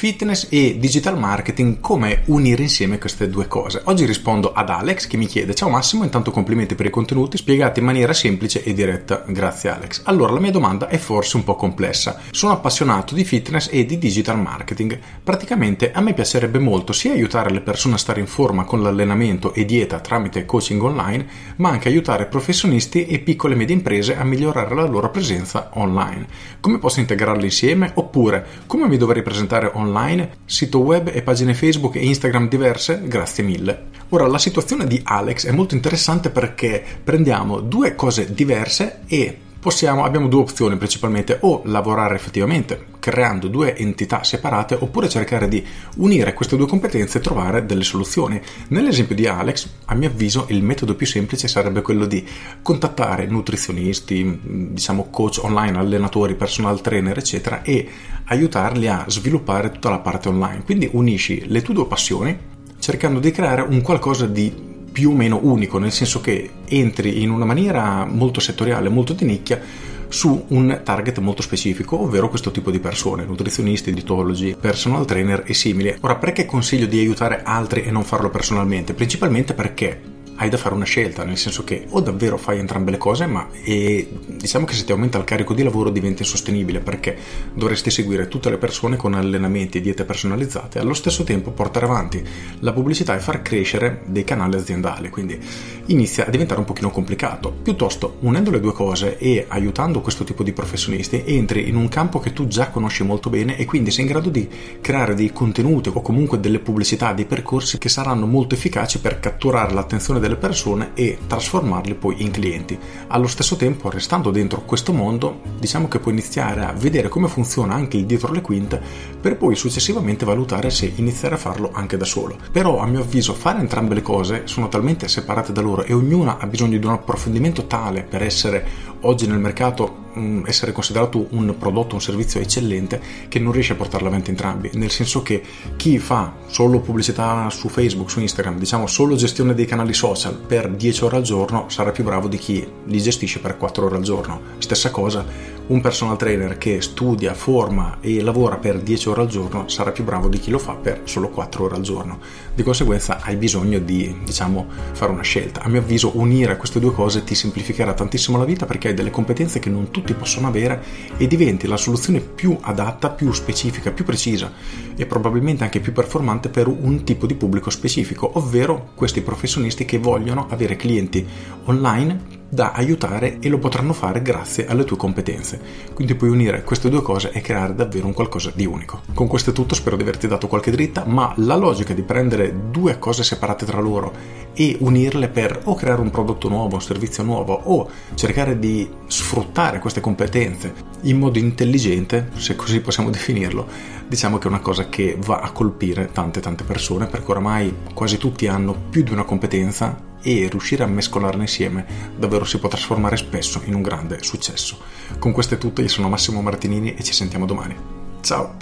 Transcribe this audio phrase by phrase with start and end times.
[0.00, 3.82] fitness e digital marketing, come unire insieme queste due cose.
[3.84, 7.80] Oggi rispondo ad Alex che mi chiede ciao Massimo, intanto complimenti per i contenuti spiegati
[7.80, 10.00] in maniera semplice e diretta, grazie Alex.
[10.04, 12.18] Allora la mia domanda è forse un po' complessa.
[12.30, 14.98] Sono appassionato di fitness e di digital marketing.
[15.22, 19.52] Praticamente a me piacerebbe molto sia aiutare le persone a stare in forma con l'allenamento
[19.52, 24.24] e dieta tramite coaching online, ma anche aiutare professionisti e piccole e medie imprese a
[24.24, 26.26] migliorare la loro presenza online.
[26.58, 27.90] Come posso integrarli insieme?
[27.96, 29.88] Oppure come mi dovrei presentare online?
[29.90, 33.02] Online, sito web e pagine Facebook e Instagram diverse?
[33.04, 33.88] Grazie mille.
[34.10, 40.04] Ora, la situazione di Alex è molto interessante perché prendiamo due cose diverse e possiamo,
[40.04, 45.64] abbiamo due opzioni principalmente, o lavorare effettivamente creando due entità separate oppure cercare di
[45.96, 48.40] unire queste due competenze e trovare delle soluzioni.
[48.68, 52.26] Nell'esempio di Alex, a mio avviso, il metodo più semplice sarebbe quello di
[52.62, 54.40] contattare nutrizionisti,
[54.72, 57.88] diciamo coach online, allenatori, personal trainer, eccetera, e
[58.24, 60.62] aiutarli a sviluppare tutta la parte online.
[60.64, 62.38] Quindi unisci le tue due passioni
[62.78, 67.30] cercando di creare un qualcosa di più o meno unico, nel senso che entri in
[67.30, 69.60] una maniera molto settoriale, molto di nicchia,
[70.08, 75.54] su un target molto specifico, ovvero questo tipo di persone, nutrizionisti, dietologi, personal trainer e
[75.54, 75.96] simili.
[76.00, 78.92] Ora, perché consiglio di aiutare altri e non farlo personalmente?
[78.92, 82.96] Principalmente perché hai da fare una scelta, nel senso che o davvero fai entrambe le
[82.96, 87.14] cose, ma diciamo che se ti aumenta il carico di lavoro diventa insostenibile perché
[87.52, 91.84] dovresti seguire tutte le persone con allenamenti e diete personalizzate e allo stesso tempo portare
[91.84, 92.24] avanti
[92.60, 95.38] la pubblicità e far crescere dei canali aziendali, quindi
[95.86, 97.52] inizia a diventare un pochino complicato.
[97.62, 102.18] Piuttosto, unendo le due cose e aiutando questo tipo di professionisti, entri in un campo
[102.18, 104.48] che tu già conosci molto bene e quindi sei in grado di
[104.80, 109.74] creare dei contenuti o comunque delle pubblicità, dei percorsi che saranno molto efficaci per catturare
[109.74, 112.78] l'attenzione delle delle persone e trasformarli poi in clienti.
[113.08, 117.74] Allo stesso tempo, restando dentro questo mondo, diciamo che puoi iniziare a vedere come funziona
[117.74, 118.80] anche il dietro le quinte
[119.20, 122.36] per poi successivamente valutare se iniziare a farlo anche da solo.
[122.52, 126.38] Però a mio avviso fare entrambe le cose sono talmente separate da loro e ognuna
[126.38, 131.54] ha bisogno di un approfondimento tale per essere oggi nel mercato Mm, essere considerato un
[131.56, 135.40] prodotto, un servizio eccellente che non riesce a portarla avanti entrambi, nel senso che
[135.76, 140.68] chi fa solo pubblicità su Facebook, su Instagram, diciamo solo gestione dei canali social per
[140.68, 144.02] 10 ore al giorno sarà più bravo di chi li gestisce per 4 ore al
[144.02, 144.40] giorno.
[144.58, 145.24] Stessa cosa,
[145.68, 150.02] un personal trainer che studia, forma e lavora per 10 ore al giorno sarà più
[150.02, 152.18] bravo di chi lo fa per solo 4 ore al giorno.
[152.52, 155.62] Di conseguenza hai bisogno di, diciamo, fare una scelta.
[155.62, 159.10] A mio avviso unire queste due cose ti semplificherà tantissimo la vita perché hai delle
[159.10, 160.82] competenze che non tutti possono avere
[161.16, 164.52] e diventi la soluzione più adatta, più specifica, più precisa
[164.96, 169.98] e probabilmente anche più performante per un tipo di pubblico specifico, ovvero questi professionisti che
[169.98, 171.26] vogliono avere clienti
[171.64, 175.60] online da aiutare e lo potranno fare grazie alle tue competenze.
[175.94, 179.02] Quindi puoi unire queste due cose e creare davvero un qualcosa di unico.
[179.14, 182.70] Con questo è tutto, spero di averti dato qualche dritta, ma la logica di prendere
[182.70, 184.12] due cose separate tra loro
[184.52, 189.78] e unirle per o creare un prodotto nuovo, un servizio nuovo o cercare di sfruttare
[189.78, 193.66] queste competenze in modo intelligente, se così possiamo definirlo,
[194.08, 198.18] diciamo che è una cosa che va a colpire tante tante persone perché oramai quasi
[198.18, 201.86] tutti hanno più di una competenza e riuscire a mescolarle insieme
[202.16, 204.78] davvero si può trasformare spesso in un grande successo.
[205.18, 207.76] Con questo è tutto, io sono Massimo Martinini e ci sentiamo domani.
[208.20, 208.56] Ciao!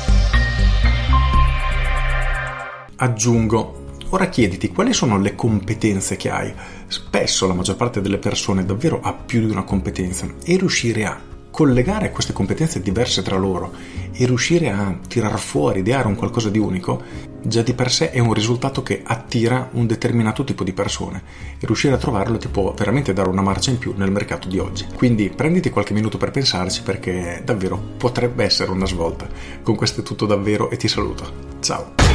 [2.97, 6.52] Aggiungo, ora chiediti quali sono le competenze che hai.
[6.86, 11.28] Spesso la maggior parte delle persone davvero ha più di una competenza e riuscire a
[11.50, 13.72] collegare queste competenze diverse tra loro
[14.12, 17.03] e riuscire a tirar fuori, ideare un qualcosa di unico,
[17.42, 21.22] già di per sé è un risultato che attira un determinato tipo di persone
[21.59, 24.59] e riuscire a trovarlo ti può veramente dare una marcia in più nel mercato di
[24.59, 24.86] oggi.
[24.94, 29.28] Quindi prenditi qualche minuto per pensarci perché davvero potrebbe essere una svolta.
[29.62, 31.56] Con questo è tutto davvero e ti saluto.
[31.60, 32.07] Ciao!